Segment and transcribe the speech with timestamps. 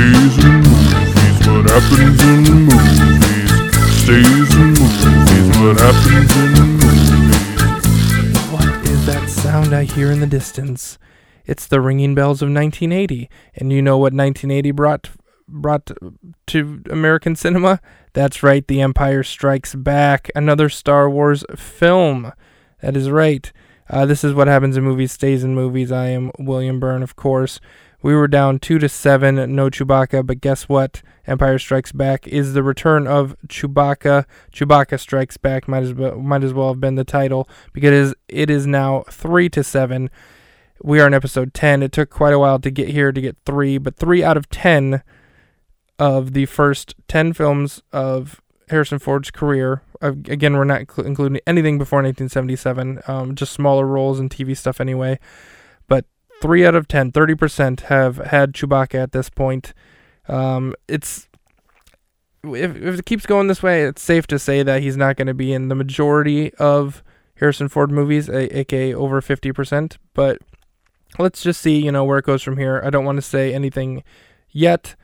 [0.00, 1.46] stays in movies.
[1.46, 3.00] What happens in movies
[4.02, 5.58] stays in movies.
[5.60, 7.10] What happens in movies.
[8.50, 10.98] What is that sound I hear in the distance?
[11.44, 15.10] It's the ringing bells of 1980, and you know what 1980 brought
[15.46, 15.90] brought
[16.46, 17.80] to American cinema?
[18.12, 22.32] That's right, The Empire Strikes Back, another Star Wars film.
[22.80, 23.52] That is right.
[23.90, 25.90] Uh, this is what happens in movies, stays in movies.
[25.90, 27.58] I am William Byrne, of course.
[28.02, 31.02] We were down two to seven, no Chewbacca, but guess what?
[31.26, 34.26] Empire Strikes Back is the return of Chewbacca.
[34.52, 37.94] Chewbacca Strikes Back might as well might as well have been the title because it
[37.94, 40.08] is, it is now three to seven.
[40.82, 41.82] We are in episode ten.
[41.82, 44.48] It took quite a while to get here to get three, but three out of
[44.48, 45.02] ten
[45.98, 49.82] of the first ten films of Harrison Ford's career.
[50.00, 54.80] Again, we're not cl- including anything before 1977, um, just smaller roles and TV stuff
[54.80, 55.18] anyway.
[55.88, 56.06] But
[56.40, 59.74] three out of 10, 30% have had Chewbacca at this point.
[60.28, 61.28] Um, it's
[62.44, 65.26] if, if it keeps going this way, it's safe to say that he's not going
[65.26, 67.02] to be in the majority of
[67.36, 69.96] Harrison Ford movies, a- aka over 50%.
[70.14, 70.38] But
[71.18, 72.80] let's just see, you know, where it goes from here.
[72.84, 74.02] I don't want to say anything
[74.50, 74.94] yet.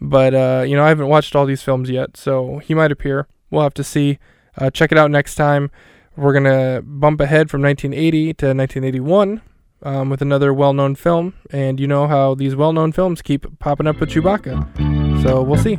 [0.00, 3.26] But uh, you know, I haven't watched all these films yet, so he might appear.
[3.50, 4.18] We'll have to see.
[4.58, 5.70] Uh, check it out next time.
[6.16, 9.42] We're gonna bump ahead from 1980 to 1981
[9.82, 14.00] um, with another well-known film, and you know how these well-known films keep popping up
[14.00, 15.22] with Chewbacca.
[15.22, 15.76] So we'll see.